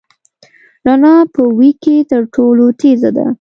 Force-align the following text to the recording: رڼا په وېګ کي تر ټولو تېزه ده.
رڼا 0.85 1.15
په 1.33 1.41
وېګ 1.57 1.77
کي 1.83 1.95
تر 2.09 2.21
ټولو 2.35 2.65
تېزه 2.79 3.09
ده. 3.17 3.25